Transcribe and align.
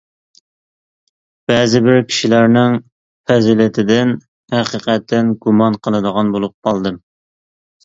بەزى 1.51 1.81
بىر 1.87 2.01
كىشىلەرنىڭ 2.13 2.79
پەزىلىتىدىن 3.33 4.15
ھەقىقەتەن 4.57 5.33
گۇمان 5.47 5.81
قىلىدىغان 5.85 6.35
بولۇپ 6.39 6.59
قالدىم. 6.71 7.01